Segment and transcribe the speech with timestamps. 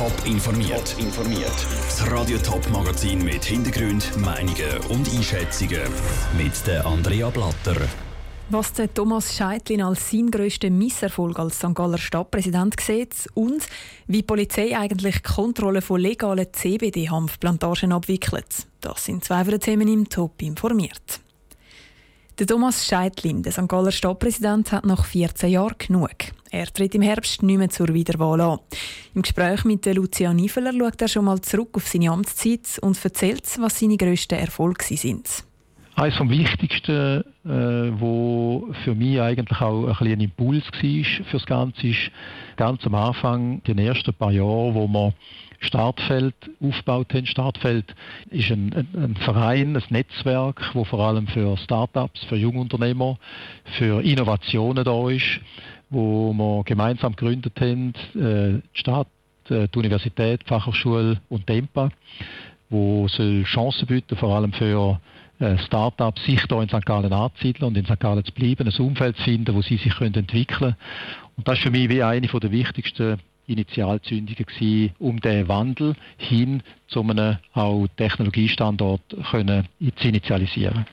[0.00, 0.96] Top informiert.
[0.98, 1.66] informiert.
[1.84, 5.82] Das Radio Top Magazin mit Hintergrund, Meinungen und Einschätzungen
[6.38, 7.76] mit der Andrea Blatter.
[8.48, 11.74] Was der Thomas Scheitlin als sein grössten Misserfolg als St.
[11.74, 13.62] Galler Stadtpräsident sieht und
[14.06, 18.66] wie die Polizei eigentlich die Kontrolle von legalen CBD-Hanfplantagen abwickelt.
[18.80, 21.20] Das sind zwei Themen im Top informiert.
[22.40, 23.68] Der Thomas Scheidlin, der St.
[23.68, 26.08] Galler Stadtpräsident, hat nach 14 Jahren genug.
[26.50, 28.60] Er tritt im Herbst nicht mehr zur Wiederwahl an.
[29.14, 33.44] Im Gespräch mit Lucia Niefeler schaut er schon mal zurück auf seine Amtszeit und erzählt,
[33.58, 35.44] was seine grössten Erfolge sind.
[36.00, 41.44] Eines vom Wichtigsten, äh, wo für mich eigentlich auch ein, ein Impuls war für das
[41.44, 42.10] Ganze, ist
[42.56, 45.12] ganz am Anfang, den ersten paar Jahren, wo wir
[45.58, 47.26] Startfeld aufgebaut haben.
[47.26, 47.94] Startfeld
[48.30, 53.18] ist ein, ein, ein Verein, ein Netzwerk, wo vor allem für Startups, für Jungunternehmer,
[53.76, 55.38] für Innovationen da ist,
[55.90, 59.08] wo wir gemeinsam gegründet haben, äh, die Stadt,
[59.50, 61.90] äh, die Universität, die Fachhochschule und Tempa,
[62.70, 64.98] wo soll Chancen bieten, vor allem für
[65.66, 66.84] Startups, sich hier in St.
[66.84, 67.98] Gallen anzusiedeln und in St.
[67.98, 70.76] Gallen zu bleiben, ein Umfeld zu finden, wo sie sich können entwickeln können.
[71.36, 76.62] Und das ist für mich wie eine der wichtigsten Initialzündungen gewesen, um den Wandel hin
[76.88, 80.86] zu einem auch Technologiestandort können zu initialisieren.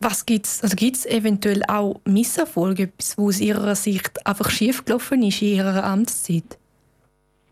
[0.00, 0.62] Was gibt's?
[0.62, 5.84] Also gibt's eventuell auch Misserfolge, etwas, wo aus Ihrer Sicht einfach schiefgelaufen ist in Ihrer
[5.84, 6.58] Amtszeit?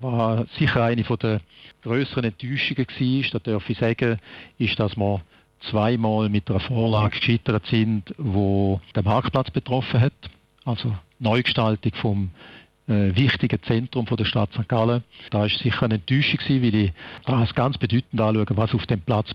[0.00, 1.40] Was sicher eine der
[1.82, 4.18] größeren Enttäuschungen war, das darf ich sagen,
[4.58, 5.20] ist, dass wir
[5.68, 10.12] zweimal mit einer Vorlage gescheitert sind, wo den Marktplatz betroffen hat.
[10.64, 12.30] Also Neugestaltung vom
[12.88, 14.68] äh, wichtigen Zentrum von der Stadt St.
[14.68, 15.04] Gallen.
[15.30, 16.92] Da war sicher eine Enttäuschung, weil ich
[17.26, 19.30] das ganz bedeutend anschaue, was auf dem Platz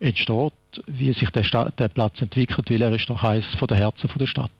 [0.00, 0.52] entsteht,
[0.86, 4.08] wie sich der, Stadt, der Platz entwickelt, weil er ist doch eines von der Herzen
[4.08, 4.50] von der Stadt.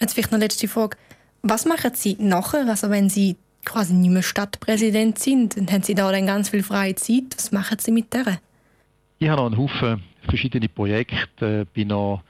[0.00, 0.96] Jetzt vielleicht noch eine letzte Frage.
[1.42, 5.56] Was machen Sie nachher, also wenn Sie quasi nicht mehr Stadtpräsident sind?
[5.56, 7.34] Dann haben Sie da dann ganz viel freie Zeit.
[7.36, 8.38] Was machen Sie mit der?
[9.18, 12.22] Ich habe noch einen Haufen verschiedene Projekte, bin noch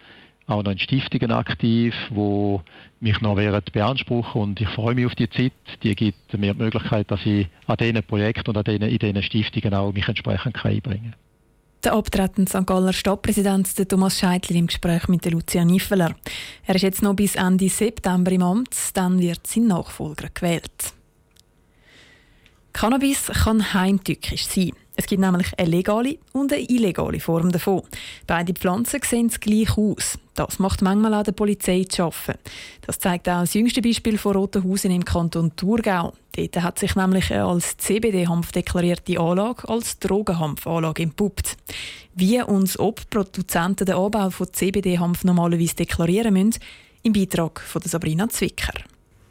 [0.47, 2.63] auch noch in Stiftungen aktiv, wo
[3.01, 5.52] mich noch während beanspruchen und ich freue mich auf die Zeit.
[5.83, 9.23] Die gibt mir die Möglichkeit, dass ich an diesen Projekten und an diesen, in diesen
[9.23, 11.20] Stiftungen auch mich entsprechend einbringen kann.
[11.85, 12.67] Der abtretende St.
[12.67, 16.14] Galler Stadtpräsident Thomas Scheitler im Gespräch mit Lucia Niffeler.
[16.67, 20.95] Er ist jetzt noch bis Ende September im Amt, dann wird sein Nachfolger gewählt.
[22.73, 24.73] Cannabis kann heimtückisch sein.
[24.96, 27.82] Es gibt nämlich eine legale und eine illegale Form davon.
[28.27, 30.18] Beide Pflanzen sehen gleich aus.
[30.34, 32.38] Das macht manchmal auch der Polizei zu arbeiten.
[32.86, 36.12] Das zeigt auch das jüngste Beispiel von Rotenhausen im Kanton Thurgau.
[36.36, 41.56] Dort hat sich nämlich eine als CBD-Hanf deklarierte Anlage als Drogenhanfanlage entpuppt.
[42.14, 46.61] Wie und ob Produzenten den Anbau von CBD-Hanf normalerweise deklarieren müssen,
[47.02, 48.72] im Beitrag von Sabrina Zwicker.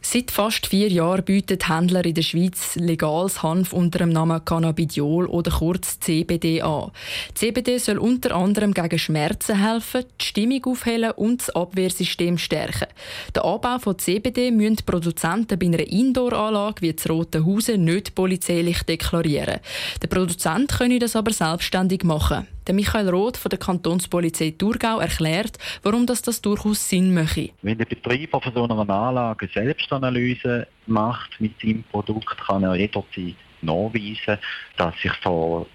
[0.05, 5.25] Seit fast vier Jahren bieten Händler in der Schweiz legales Hanf unter dem Namen Cannabidiol
[5.27, 6.91] oder kurz CBD an.
[7.33, 12.89] CBD soll unter anderem gegen Schmerzen helfen, die Stimmung aufhellen und das Abwehrsystem stärken.
[13.33, 18.13] Den Anbau von CBD müssen die Produzenten bei einer Indoor-Anlage wie das Rote Hause nicht
[18.13, 19.61] polizeilich deklarieren.
[20.01, 22.45] Der Produzent könne das aber selbstständig machen.
[22.65, 27.49] Der Michael Roth von der Kantonspolizei Thurgau erklärt, warum das, das durchaus Sinn mache.
[27.61, 33.35] Wenn der Betreiber von so einer Anlage Selbstanalyse macht mit seinem Produkt, kann er jederzeit
[33.61, 34.37] nachweisen,
[34.77, 35.25] dass es sich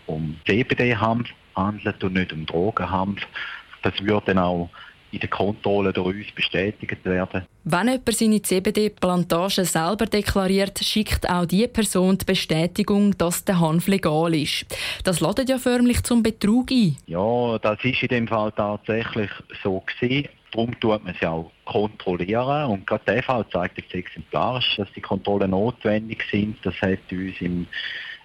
[0.07, 3.21] um CBD-Hanf handelt und nicht um Drogenhanf.
[3.83, 4.71] Das würde dann auch
[5.11, 7.47] in der Kontrolle durch uns bestätigt werden.
[7.65, 13.87] Wenn jemand seine CBD-Plantage selber deklariert, schickt auch die Person die Bestätigung, dass der Hanf
[13.89, 14.67] legal ist.
[15.05, 16.97] Das ladet ja förmlich zum Betrug ein.
[17.07, 19.31] Ja, das ist in dem Fall tatsächlich
[19.63, 20.29] so gewesen.
[20.51, 22.71] Darum tut man sie auch kontrollieren.
[22.71, 26.57] Und gerade der Fall zeigt jetzt exemplarisch, dass die Kontrollen notwendig sind.
[26.65, 27.67] Das hat uns im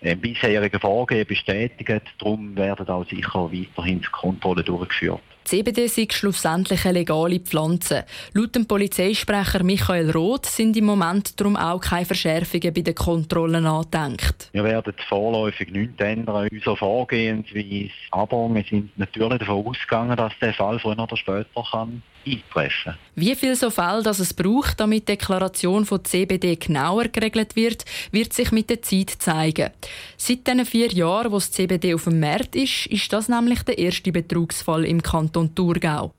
[0.01, 2.03] äh, bisherigen Vorgehen bestätigt.
[2.19, 5.21] Darum werden auch sicher weiterhin Kontrollen durchgeführt.
[5.45, 8.05] CBD sind schlussendlich eine legale Pflanze.
[8.33, 13.65] Laut dem Polizeisprecher Michael Roth sind im Moment darum auch keine Verschärfungen bei den Kontrollen
[13.65, 14.49] angedenkt.
[14.53, 17.89] Wir werden vorläufig nichts ändern in unserer Vorgehensweise.
[18.11, 22.95] Aber wir sind natürlich davon ausgegangen, dass der Fall früher oder später kann eintreffen.
[23.15, 27.85] Wie viel so Fälle dass es braucht, damit die Deklaration von CBD genauer geregelt wird,
[28.11, 29.71] wird sich mit der Zeit zeigen.
[30.17, 33.77] Seit den vier Jahren, wo das CBD auf dem Markt ist, ist das nämlich der
[33.77, 36.13] erste Betrugsfall im Kanton Thurgau.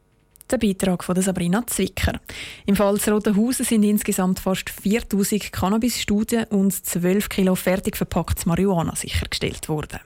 [0.50, 2.20] Der Beitrag von Sabrina Zwicker.
[2.66, 8.44] Im Fall des Roten Hauses sind insgesamt fast 4000 Cannabis-Studien und 12 Kilo fertig verpacktes
[8.44, 10.00] Marihuana sichergestellt worden.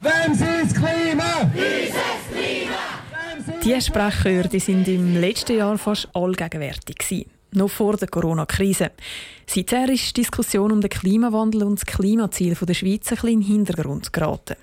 [0.00, 1.50] Wem sie das Klima?
[3.64, 7.26] Die Sprechchöre die sind im letzten Jahr fast allgegenwärtig.
[7.52, 8.90] noch vor der Corona-Krise.
[9.46, 13.40] Seither ist die Diskussion um den Klimawandel und das Klimaziel der Schweiz ein bisschen in
[13.40, 14.56] den Hintergrund geraten.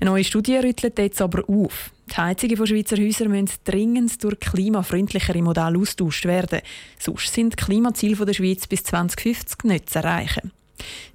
[0.00, 1.90] Eine neue Studie rüttelt jetzt aber auf.
[2.10, 6.60] Die Heizungen von Schweizer Häusern müssen dringend durch klimafreundlichere Modelle austauscht werden.
[6.98, 10.52] Sonst sind die Klimaziele der Schweiz bis 2050 nicht zu erreichen.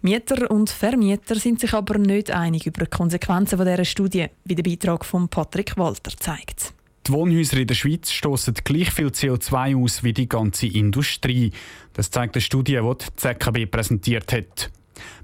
[0.02, 4.64] Mieter und Vermieter sind sich aber nicht einig über die Konsequenzen dieser Studie, wie der
[4.64, 6.74] Beitrag von Patrick Walter zeigt.
[7.06, 11.52] Die Wohnhäuser in der Schweiz stoßen gleich viel CO2 aus wie die ganze Industrie.
[11.92, 14.72] Das zeigt eine Studie, die die ZKB präsentiert hat.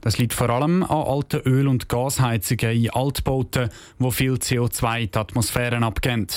[0.01, 5.11] Das liegt vor allem an alten Öl- und Gasheizungen in Altbauten, wo viel CO2 in
[5.11, 6.27] die Atmosphäre abgeben.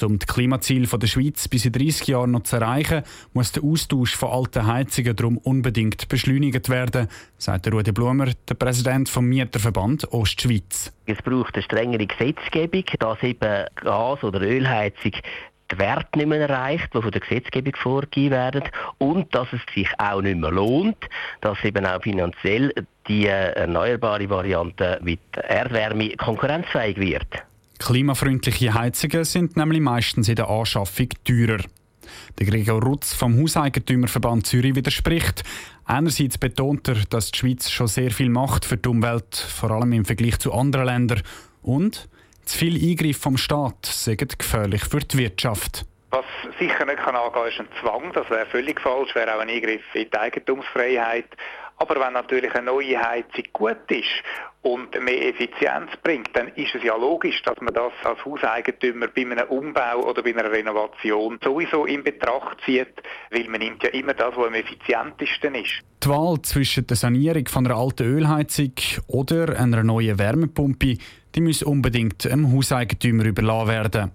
[0.00, 3.02] Um die Klimaziele der Schweiz bis in 30 Jahren noch zu erreichen,
[3.32, 9.08] muss der Austausch von alten Heizungen darum unbedingt beschleunigt werden, sagt Rudi Blumer, der Präsident
[9.08, 10.92] vom Mieterverband Ostschweiz.
[11.06, 15.12] Es braucht eine strengere Gesetzgebung, dass eben Gas- oder Ölheizung
[15.72, 18.62] die Werte nicht mehr erreicht, die von der Gesetzgebung vorgegeben werden
[18.98, 21.08] und dass es sich auch nicht mehr lohnt,
[21.40, 22.72] dass eben auch finanziell
[23.08, 27.44] die erneuerbare Variante mit Erdwärme konkurrenzfähig wird.
[27.82, 31.58] Klimafreundliche Heizungen sind nämlich meistens in der Anschaffung teurer.
[32.38, 35.42] Der Gregor Rutz vom Hauseigentümerverband Zürich widerspricht.
[35.84, 39.92] Einerseits betont er, dass die Schweiz schon sehr viel macht für die Umwelt, vor allem
[39.92, 41.22] im Vergleich zu anderen Ländern.
[41.62, 42.08] Und
[42.44, 45.84] zu viel Eingriff vom Staat sind gefährlich für die Wirtschaft.
[46.10, 46.24] Was
[46.58, 48.12] sicher nicht kann angehen, ist ein Zwang.
[48.12, 51.26] Das wäre völlig falsch, wäre auch ein Eingriff in die Eigentumsfreiheit.
[51.78, 54.22] Aber wenn natürlich eine neue Heizung gut ist
[54.62, 59.22] und mehr Effizienz bringt, dann ist es ja logisch, dass man das als Hauseigentümer bei
[59.22, 64.14] einem Umbau oder bei einer Renovation sowieso in Betracht zieht, weil man nimmt ja immer
[64.14, 65.80] das, was am effizientesten ist.
[66.04, 68.72] Die Wahl zwischen der Sanierung von einer alten Ölheizung
[69.08, 70.96] oder einer neuen Wärmepumpe,
[71.34, 74.10] die muss unbedingt einem Hauseigentümer überlassen werden.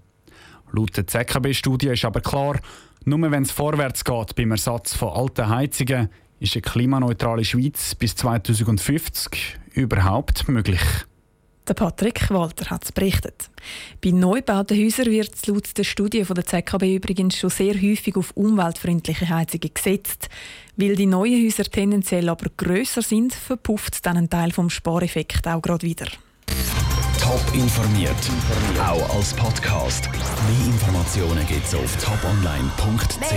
[0.71, 2.59] Laut der ZKB-Studie ist aber klar,
[3.05, 8.15] nur wenn es vorwärts geht beim Ersatz von alten Heizungen, ist eine klimaneutrale Schweiz bis
[8.15, 10.81] 2050 überhaupt möglich?
[11.67, 13.49] Der Patrick Walter hat es berichtet.
[14.01, 18.31] Bei neubauten Häusern wird laut der Studie von der ZKB übrigens schon sehr häufig auf
[18.35, 20.29] umweltfreundliche Heizungen gesetzt.
[20.77, 25.61] Weil die neuen Häuser tendenziell aber grösser sind, verpufft dann ein Teil vom Spareffekt auch
[25.61, 26.05] gerade wieder.
[27.19, 28.15] Top informiert,
[28.79, 30.09] auch als Podcast.
[30.13, 33.27] Mehr Informationen gibt es auf toponline.ch.